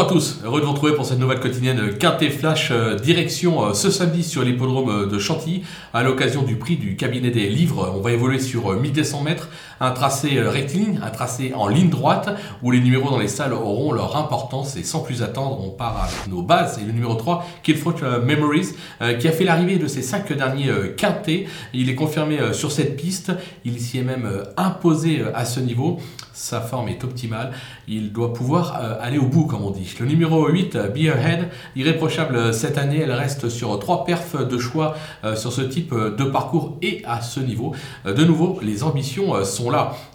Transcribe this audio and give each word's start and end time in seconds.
Bonjour 0.00 0.12
à 0.12 0.14
tous, 0.14 0.38
heureux 0.46 0.60
de 0.62 0.64
vous 0.64 0.72
retrouver 0.72 0.94
pour 0.94 1.04
cette 1.04 1.18
nouvelle 1.18 1.40
quotidienne 1.40 1.98
Quintet 1.98 2.30
Flash 2.30 2.70
euh, 2.70 2.94
direction 2.94 3.66
euh, 3.66 3.74
ce 3.74 3.90
samedi 3.90 4.24
sur 4.24 4.42
l'hippodrome 4.42 4.88
euh, 4.88 5.06
de 5.06 5.18
Chantilly 5.18 5.62
à 5.92 6.02
l'occasion 6.02 6.40
du 6.40 6.56
prix 6.56 6.76
du 6.76 6.96
cabinet 6.96 7.30
des 7.30 7.50
livres. 7.50 7.92
On 7.94 8.00
va 8.00 8.10
évoluer 8.12 8.38
sur 8.38 8.72
1200 8.72 9.22
mètres, 9.22 9.50
un 9.80 9.90
tracé 9.90 10.40
rectiligne, 10.40 11.00
un 11.02 11.10
tracé 11.10 11.52
en 11.54 11.68
ligne 11.68 11.90
droite 11.90 12.30
où 12.62 12.70
les 12.70 12.80
numéros 12.80 13.10
dans 13.10 13.18
les 13.18 13.28
salles 13.28 13.52
auront 13.52 13.92
leur 13.92 14.16
importance 14.16 14.76
et 14.76 14.84
sans 14.84 15.00
plus 15.00 15.22
attendre, 15.22 15.60
on 15.64 15.70
part 15.70 16.02
avec 16.04 16.28
nos 16.28 16.42
bases 16.42 16.78
et 16.78 16.84
le 16.84 16.92
numéro 16.92 17.14
3, 17.14 17.46
Killfoot 17.62 18.02
Memories, 18.24 18.74
qui 19.18 19.28
a 19.28 19.32
fait 19.32 19.44
l'arrivée 19.44 19.78
de 19.78 19.86
ses 19.86 20.02
cinq 20.02 20.32
derniers 20.32 20.70
quintés. 20.96 21.48
Il 21.72 21.88
est 21.88 21.94
confirmé 21.94 22.38
sur 22.52 22.72
cette 22.72 22.96
piste, 22.96 23.32
il 23.64 23.80
s'y 23.80 23.98
est 23.98 24.02
même 24.02 24.28
imposé 24.56 25.22
à 25.34 25.44
ce 25.44 25.60
niveau. 25.60 25.98
Sa 26.32 26.60
forme 26.60 26.88
est 26.88 27.04
optimale, 27.04 27.52
il 27.86 28.12
doit 28.12 28.32
pouvoir 28.32 28.80
aller 29.00 29.18
au 29.18 29.26
bout 29.26 29.46
comme 29.46 29.62
on 29.62 29.70
dit. 29.70 29.94
Le 29.98 30.06
numéro 30.06 30.48
8, 30.48 30.76
Be 30.94 31.08
Ahead, 31.08 31.48
irréprochable 31.76 32.54
cette 32.54 32.78
année, 32.78 33.00
elle 33.00 33.12
reste 33.12 33.48
sur 33.48 33.78
trois 33.78 34.04
perfs 34.04 34.36
de 34.36 34.58
choix 34.58 34.96
euh, 35.24 35.36
sur 35.36 35.52
ce 35.52 35.62
type 35.62 35.94
de 35.94 36.24
parcours 36.24 36.76
et 36.82 37.02
à 37.06 37.20
ce 37.20 37.40
niveau. 37.40 37.74
Euh, 38.06 38.14
de 38.14 38.24
nouveau, 38.24 38.58
les 38.62 38.82
ambitions 38.82 39.34
euh, 39.34 39.44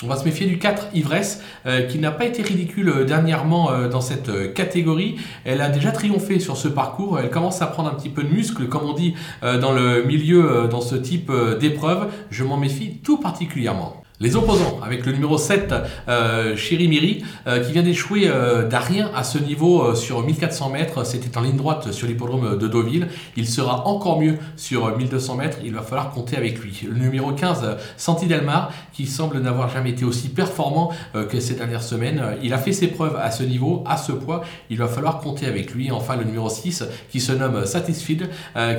On 0.03 0.07
va 0.07 0.15
se 0.17 0.25
méfier 0.25 0.45
du 0.47 0.57
4, 0.59 0.87
Ivresse, 0.93 1.41
qui 1.89 1.99
n'a 1.99 2.11
pas 2.11 2.25
été 2.25 2.41
ridicule 2.41 3.05
dernièrement 3.05 3.87
dans 3.89 4.01
cette 4.01 4.53
catégorie. 4.53 5.17
Elle 5.43 5.61
a 5.61 5.69
déjà 5.69 5.91
triomphé 5.91 6.39
sur 6.39 6.57
ce 6.57 6.67
parcours, 6.67 7.19
elle 7.19 7.29
commence 7.29 7.61
à 7.61 7.67
prendre 7.67 7.89
un 7.89 7.93
petit 7.93 8.09
peu 8.09 8.23
de 8.23 8.29
muscle, 8.29 8.67
comme 8.67 8.83
on 8.83 8.93
dit 8.93 9.15
dans 9.41 9.73
le 9.73 10.03
milieu, 10.03 10.67
dans 10.69 10.81
ce 10.81 10.95
type 10.95 11.31
d'épreuve. 11.59 12.07
Je 12.29 12.43
m'en 12.43 12.57
méfie 12.57 12.97
tout 13.03 13.17
particulièrement. 13.17 14.04
Les 14.21 14.37
opposants, 14.37 14.79
avec 14.81 15.05
le 15.05 15.11
numéro 15.11 15.37
7, 15.37 15.73
euh, 16.07 16.55
Chirimiri, 16.55 17.26
euh, 17.48 17.59
qui 17.59 17.73
vient 17.73 17.84
d'échouer 17.84 18.29
euh, 18.29 18.70
à 19.13 19.23
ce 19.26 19.37
niveau 19.37 19.84
euh, 19.84 19.93
sur 19.93 20.26
1400 20.26 20.70
mètres. 20.70 21.05
C'était 21.05 21.37
en 21.37 21.41
ligne 21.41 21.57
droite 21.57 21.91
sur 21.91 22.07
l'hippodrome 22.07 22.57
de 22.57 22.67
Deauville. 22.70 23.09
Il 23.35 23.45
sera 23.45 23.85
encore 23.87 24.21
mieux 24.21 24.37
sur 24.55 24.95
1200 24.95 25.35
mètres. 25.35 25.57
Il 25.65 25.73
va 25.73 25.81
falloir 25.81 26.12
compter 26.12 26.37
avec 26.37 26.59
lui. 26.59 26.87
Le 26.90 26.98
numéro 26.98 27.34
15, 27.34 27.75
Santi 27.98 28.27
Delmar, 28.27 28.71
qui 28.93 29.05
semble 29.05 29.40
n'avoir 29.40 29.67
jamais 29.67 29.90
été 29.90 30.05
aussi 30.05 30.29
performant 30.29 30.93
que 31.13 31.41
ces 31.41 31.55
dernières 31.55 31.84
semaines. 31.84 32.23
Il 32.41 32.53
a 32.53 32.57
fait 32.57 32.71
ses 32.71 32.87
preuves 32.87 33.18
à 33.21 33.31
ce 33.31 33.43
niveau, 33.43 33.84
à 33.85 33.97
ce 33.97 34.13
poids. 34.13 34.43
Il 34.70 34.77
va 34.77 34.87
falloir 34.87 35.20
compter 35.20 35.45
avec 35.45 35.73
lui. 35.73 35.91
Enfin, 35.91 36.15
le 36.15 36.23
numéro 36.23 36.49
6, 36.49 36.85
qui 37.09 37.20
se 37.20 37.34
nomme 37.34 37.65
Satisfied, 37.65 38.29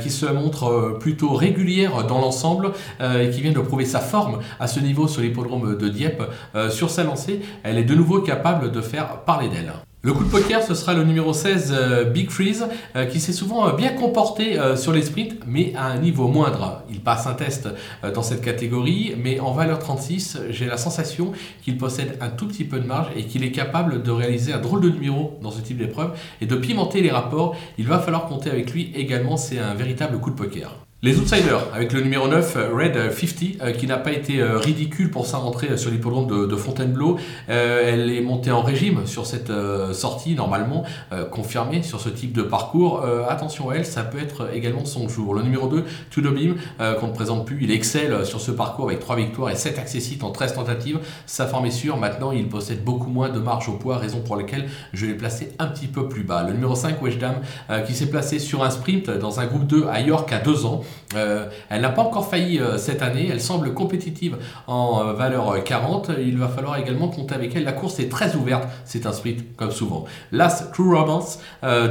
qui 0.03 0.11
se 0.11 0.27
montre 0.27 0.97
plutôt 0.99 1.35
régulière 1.35 2.07
dans 2.07 2.21
l'ensemble 2.21 2.73
et 3.01 3.31
qui 3.31 3.43
vient 3.43 3.53
de 3.53 3.61
prouver 3.61 3.85
sa 3.85 4.01
forme 4.01 4.41
à 4.61 4.67
ce 4.67 4.81
niveau 4.81 5.09
sur 5.09 5.23
l'hippodrome 5.27 5.77
de 5.77 5.89
Dieppe 5.89 6.23
euh, 6.55 6.71
sur 6.71 6.91
sa 6.91 7.05
lancée, 7.05 7.41
elle 7.63 7.79
est 7.79 7.85
de 7.85 7.95
nouveau 7.95 8.21
capable 8.21 8.71
de 8.71 8.81
faire 8.81 9.21
parler 9.21 9.49
d'elle. 9.49 9.73
Le 10.03 10.13
coup 10.13 10.23
de 10.23 10.31
poker, 10.31 10.63
ce 10.63 10.75
sera 10.75 10.95
le 10.95 11.03
numéro 11.03 11.33
16, 11.33 11.75
euh, 11.77 12.05
Big 12.05 12.31
Freeze, 12.31 12.67
euh, 12.95 13.07
qui 13.07 13.19
s'est 13.19 13.33
souvent 13.33 13.73
bien 13.73 13.93
comporté 13.93 14.57
sur 14.77 14.93
les 14.93 15.03
sprints, 15.03 15.37
mais 15.47 15.73
à 15.77 15.87
un 15.87 15.99
niveau 15.99 16.29
moindre. 16.29 16.83
Il 16.89 17.01
passe 17.01 17.27
un 17.27 17.35
test 17.35 17.69
dans 18.15 18.23
cette 18.23 18.41
catégorie, 18.41 19.17
mais 19.19 19.41
en 19.41 19.53
valeur 19.53 19.81
36, 19.81 20.39
j'ai 20.51 20.67
la 20.67 20.77
sensation 20.77 21.33
qu'il 21.63 21.77
possède 21.77 22.19
un 22.21 22.29
tout 22.29 22.47
petit 22.47 22.65
peu 22.65 22.79
de 22.79 22.87
marge 22.87 23.09
et 23.17 23.25
qu'il 23.25 23.43
est 23.43 23.51
capable 23.51 24.03
de 24.03 24.11
réaliser 24.13 24.53
un 24.53 24.61
drôle 24.61 24.81
de 24.81 24.91
numéro 24.91 25.39
dans 25.43 25.51
ce 25.51 25.61
type 25.61 25.79
d'épreuve 25.79 26.13
et 26.41 26.47
de 26.47 26.55
pimenter 26.55 27.01
les 27.01 27.11
rapports. 27.11 27.57
Il 27.79 27.89
va 27.89 27.99
falloir 27.99 28.27
compter 28.27 28.51
avec 28.51 28.73
lui 28.73 28.93
également, 28.95 29.37
c'est 29.37 29.59
un 29.59 29.75
véritable 29.75 30.19
coup 30.19 30.31
de 30.31 30.37
poker. 30.37 30.86
Les 31.03 31.19
outsiders, 31.19 31.61
avec 31.75 31.93
le 31.93 32.01
numéro 32.01 32.27
9, 32.27 32.57
Red 32.73 33.13
50, 33.13 33.61
euh, 33.61 33.73
qui 33.73 33.87
n'a 33.87 33.99
pas 33.99 34.13
été 34.13 34.41
euh, 34.41 34.57
ridicule 34.57 35.11
pour 35.11 35.27
sa 35.27 35.37
rentrée 35.37 35.77
sur 35.77 35.91
l'hippodrome 35.91 36.49
de, 36.49 36.57
Fontainebleau. 36.57 37.19
Euh, 37.51 37.93
elle 37.93 38.11
est 38.11 38.23
montée 38.23 38.51
en 38.51 38.63
régime 38.63 39.07
sur 39.07 39.27
cette 39.27 39.53
sortie, 39.93 40.35
normalement, 40.35 40.85
confirmée 41.31 41.83
sur 41.83 42.01
ce 42.01 42.09
type 42.09 42.33
de 42.33 42.41
parcours. 42.41 43.05
attention 43.29 43.69
à 43.69 43.75
elle, 43.75 43.85
ça 43.85 44.05
peut 44.05 44.19
être 44.19 44.49
également 44.55 44.87
son 44.87 45.07
jour. 45.07 45.35
Le 45.35 45.43
numéro 45.43 45.69
2, 45.69 45.85
Tudor 46.11 46.33
Beam, 46.33 46.57
qu'on 46.99 47.09
ne 47.09 47.13
présente 47.13 47.45
plus, 47.45 47.59
il 47.61 47.71
excelle 47.71 48.25
sur 48.25 48.41
ce 48.41 48.51
parcours 48.51 48.87
avec 48.87 49.01
3 49.01 49.17
victoires 49.17 49.51
et 49.51 49.57
7 49.57 49.79
accessites 49.79 50.25
en 50.25 50.31
13 50.31 50.55
tentatives. 50.55 50.99
Sa 51.27 51.47
forme 51.47 51.67
est 51.67 51.71
sûre, 51.71 51.99
maintenant 51.99 52.33
il 52.33 52.49
possède 52.49 52.83
beaucoup 52.83 53.11
moins 53.11 53.29
de 53.29 53.39
marge 53.39 53.69
au 53.69 53.75
poids, 53.75 53.99
raison 53.99 54.21
pour 54.21 54.37
laquelle 54.37 54.67
je 54.95 55.05
l'ai 55.05 55.15
placé 55.15 55.53
un 55.59 55.67
petit 55.67 55.89
peu 55.89 56.09
plus 56.09 56.23
bas. 56.23 56.43
Le 56.43 56.55
numéro 56.55 56.75
5, 56.75 57.01
Weshdam, 57.03 57.37
qui 57.87 57.95
s'est 57.95 58.09
placé 58.09 58.39
sur 58.39 58.65
un 58.65 58.71
sprint 58.71 59.11
dans 59.11 59.41
un 59.41 59.47
groupe 59.47 59.67
2 59.67 59.87
à 59.89 60.01
York 60.01 60.33
à 60.33 60.39
2 60.39 60.65
ans. 60.65 60.83
Euh, 61.15 61.47
elle 61.71 61.83
n'a 61.83 61.91
pas 61.91 62.03
encore 62.03 62.29
failli 62.29 62.59
euh, 62.59 62.79
cette 62.79 63.03
année, 63.03 63.29
elle 63.31 63.41
semble 63.41 63.73
compétitive 63.75 64.37
en 64.67 65.01
euh, 65.01 65.13
valeur 65.13 65.63
40. 65.63 66.11
Il 66.19 66.39
va 66.39 66.49
falloir 66.49 66.77
également 66.77 67.09
compter 67.09 67.35
avec 67.35 67.55
elle. 67.55 67.65
La 67.65 67.73
course 67.73 68.01
est 68.01 68.09
très 68.09 68.35
ouverte, 68.35 68.69
c'est 68.85 69.07
un 69.07 69.13
sprint 69.13 69.45
comme 69.57 69.71
souvent. 69.71 70.05
Last 70.33 70.73
True 70.73 70.97
Romance, 70.97 71.39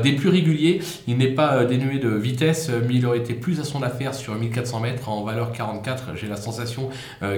des 0.03 0.13
plus 0.13 0.29
réguliers, 0.29 0.81
il 1.07 1.17
n'est 1.17 1.33
pas 1.33 1.65
dénué 1.65 1.99
de 1.99 2.09
vitesse, 2.09 2.69
mais 2.87 2.95
il 2.95 3.05
aurait 3.05 3.19
été 3.19 3.33
plus 3.33 3.59
à 3.59 3.63
son 3.63 3.83
affaire 3.83 4.13
sur 4.13 4.35
1400 4.35 4.79
mètres 4.79 5.09
en 5.09 5.23
valeur 5.23 5.51
44. 5.51 6.15
J'ai 6.15 6.27
la 6.27 6.37
sensation 6.37 6.89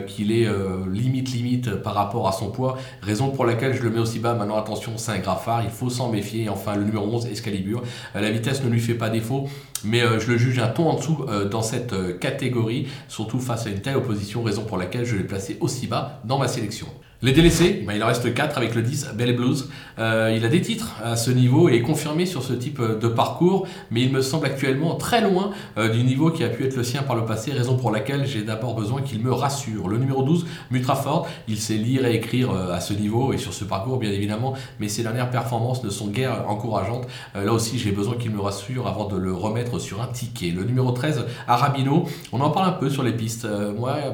qu'il 0.07 0.31
est 0.31 0.47
limite 0.91 1.31
limite 1.31 1.75
par 1.75 1.93
rapport 1.93 2.27
à 2.27 2.31
son 2.31 2.51
poids, 2.51 2.77
raison 3.01 3.29
pour 3.29 3.45
laquelle 3.45 3.73
je 3.73 3.83
le 3.83 3.89
mets 3.89 3.99
aussi 3.99 4.19
bas. 4.19 4.33
Maintenant 4.33 4.57
attention, 4.57 4.93
c'est 4.97 5.11
un 5.11 5.19
graffard, 5.19 5.63
il 5.63 5.69
faut 5.69 5.89
s'en 5.89 6.11
méfier. 6.11 6.49
Enfin, 6.49 6.75
le 6.75 6.83
numéro 6.83 7.05
11, 7.05 7.27
Excalibur, 7.27 7.83
la 8.13 8.29
vitesse 8.29 8.63
ne 8.63 8.69
lui 8.69 8.79
fait 8.79 8.95
pas 8.95 9.09
défaut, 9.09 9.47
mais 9.83 10.01
je 10.19 10.31
le 10.31 10.37
juge 10.37 10.59
un 10.59 10.67
ton 10.67 10.89
en 10.89 10.95
dessous 10.95 11.25
dans 11.47 11.61
cette 11.61 11.93
euh, 11.93 12.17
catégorie, 12.17 12.87
surtout 13.07 13.39
face 13.39 13.67
à 13.67 13.69
une 13.69 13.81
telle 13.81 13.97
opposition, 13.97 14.43
raison 14.43 14.63
pour 14.63 14.77
laquelle 14.77 15.05
je 15.05 15.15
l'ai 15.15 15.23
placé 15.23 15.57
aussi 15.59 15.87
bas 15.87 16.21
dans 16.25 16.37
ma 16.37 16.47
sélection. 16.47 16.87
Les 17.23 17.31
délaissés, 17.31 17.83
bah, 17.87 17.95
il 17.95 18.03
en 18.03 18.07
reste 18.07 18.31
4 18.31 18.59
avec 18.59 18.75
le 18.75 18.83
10, 18.83 19.13
Belle 19.15 19.35
Blues. 19.35 19.69
Euh, 19.97 20.31
il 20.37 20.45
a 20.45 20.49
des 20.49 20.61
titres 20.61 20.97
à 21.03 21.15
ce 21.15 21.31
niveau 21.31 21.67
et 21.67 21.77
est 21.77 21.81
confirmé 21.81 22.27
sur 22.27 22.43
ce 22.43 22.53
type 22.53 22.79
euh, 22.79 22.95
de 22.95 23.07
parcours, 23.07 23.65
mais 23.89 24.03
il 24.03 24.13
me 24.13 24.21
semble 24.21 24.45
actuellement 24.45 24.93
très 24.93 25.21
loin 25.21 25.49
euh, 25.79 25.89
du 25.89 26.03
niveau 26.03 26.29
qui 26.29 26.43
a 26.43 26.49
pu 26.49 26.63
être 26.63 26.75
le 26.75 26.83
sien 26.83 27.01
par 27.01 27.15
le 27.15 27.25
passé, 27.25 27.53
raison 27.53 27.75
pour 27.75 27.89
laquelle 27.89 28.27
j'ai 28.27 28.43
d'abord 28.43 28.75
besoin 28.75 29.01
qu'il 29.01 29.23
me 29.23 29.33
rassure. 29.33 29.87
Le 29.87 29.97
numéro 29.97 30.21
12, 30.21 30.45
Mutraford, 30.69 31.27
il 31.47 31.57
sait 31.57 31.73
lire 31.73 32.05
et 32.05 32.13
écrire 32.13 32.51
à 32.51 32.79
ce 32.81 32.93
niveau 32.93 33.33
et 33.33 33.39
sur 33.39 33.51
ce 33.51 33.63
parcours 33.63 33.97
bien 33.97 34.11
évidemment, 34.11 34.53
mais 34.79 34.87
ses 34.87 35.01
dernières 35.01 35.31
performances 35.31 35.83
ne 35.83 35.89
sont 35.89 36.07
guère 36.07 36.47
encourageantes. 36.47 37.07
là 37.33 37.51
aussi 37.51 37.79
j'ai 37.79 37.91
besoin 37.91 38.15
qu'il 38.15 38.29
me 38.29 38.39
rassure 38.39 38.87
avant 38.87 39.07
de 39.07 39.17
le 39.17 39.33
remettre 39.33 39.79
sur 39.79 40.03
un 40.03 40.07
ticket. 40.07 40.51
Le 40.51 40.63
numéro 40.63 40.91
13, 40.91 41.25
Arabino, 41.47 42.05
on 42.31 42.41
en 42.41 42.51
parle 42.51 42.69
un 42.69 42.73
peu 42.73 42.91
sur 42.91 43.01
les 43.01 43.13
pistes. 43.13 43.47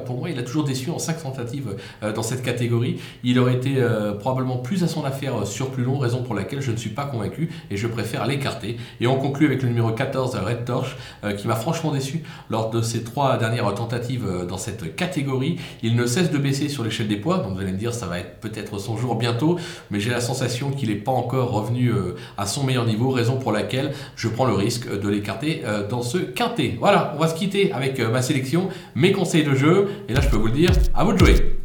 pour 0.06 0.16
moi 0.16 0.30
il 0.30 0.38
a 0.38 0.42
toujours 0.42 0.64
déçu 0.64 0.90
en 0.90 0.98
5 0.98 1.22
tentatives 1.22 1.76
dans 2.02 2.22
cette 2.22 2.42
catégorie 2.42 2.93
il 3.22 3.38
aurait 3.38 3.54
été 3.54 3.76
euh, 3.78 4.12
probablement 4.12 4.58
plus 4.58 4.82
à 4.84 4.88
son 4.88 5.04
affaire 5.04 5.42
euh, 5.42 5.44
sur 5.44 5.70
plus 5.70 5.84
long, 5.84 5.98
raison 5.98 6.22
pour 6.22 6.34
laquelle 6.34 6.60
je 6.60 6.70
ne 6.70 6.76
suis 6.76 6.90
pas 6.90 7.04
convaincu 7.04 7.50
et 7.70 7.76
je 7.76 7.86
préfère 7.86 8.26
l'écarter. 8.26 8.76
Et 9.00 9.06
on 9.06 9.16
conclut 9.16 9.46
avec 9.46 9.62
le 9.62 9.68
numéro 9.68 9.90
14, 9.90 10.36
Red 10.36 10.64
Torch, 10.64 10.96
euh, 11.24 11.32
qui 11.32 11.46
m'a 11.46 11.56
franchement 11.56 11.92
déçu 11.92 12.22
lors 12.50 12.70
de 12.70 12.82
ses 12.82 13.04
trois 13.04 13.36
dernières 13.38 13.72
tentatives 13.74 14.26
dans 14.48 14.58
cette 14.58 14.96
catégorie. 14.96 15.58
Il 15.82 15.96
ne 15.96 16.06
cesse 16.06 16.30
de 16.30 16.38
baisser 16.38 16.68
sur 16.68 16.84
l'échelle 16.84 17.08
des 17.08 17.16
poids, 17.16 17.38
donc 17.38 17.54
vous 17.54 17.60
allez 17.60 17.72
me 17.72 17.78
dire 17.78 17.94
ça 17.94 18.06
va 18.06 18.18
être 18.18 18.40
peut-être 18.40 18.78
son 18.78 18.96
jour 18.96 19.16
bientôt, 19.16 19.58
mais 19.90 20.00
j'ai 20.00 20.10
la 20.10 20.20
sensation 20.20 20.70
qu'il 20.70 20.90
n'est 20.90 20.96
pas 20.96 21.12
encore 21.12 21.50
revenu 21.50 21.92
à 22.36 22.46
son 22.46 22.64
meilleur 22.64 22.86
niveau, 22.86 23.10
raison 23.10 23.38
pour 23.38 23.52
laquelle 23.52 23.92
je 24.16 24.28
prends 24.28 24.46
le 24.46 24.54
risque 24.54 24.88
de 25.00 25.08
l'écarter 25.08 25.62
dans 25.88 26.02
ce 26.02 26.18
quintet. 26.18 26.76
Voilà, 26.78 27.14
on 27.16 27.20
va 27.20 27.28
se 27.28 27.34
quitter 27.34 27.72
avec 27.72 27.98
ma 28.00 28.22
sélection, 28.22 28.68
mes 28.94 29.12
conseils 29.12 29.44
de 29.44 29.54
jeu, 29.54 29.88
et 30.08 30.12
là 30.12 30.20
je 30.20 30.28
peux 30.28 30.36
vous 30.36 30.46
le 30.46 30.52
dire, 30.52 30.72
à 30.94 31.04
vous 31.04 31.12
de 31.12 31.18
jouer 31.18 31.63